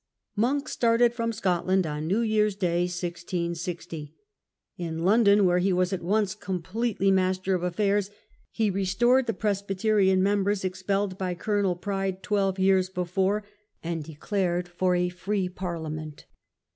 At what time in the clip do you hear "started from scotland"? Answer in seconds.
0.67-1.85